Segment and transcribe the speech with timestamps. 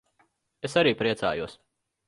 [0.69, 1.57] Es arī priecājos.